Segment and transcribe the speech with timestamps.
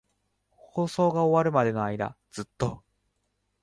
[0.49, 2.83] 放送が終わるまでの間、ずっと。